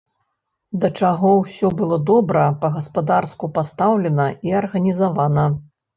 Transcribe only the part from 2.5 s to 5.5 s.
па-гаспадарску пастаўлена і арганізавана!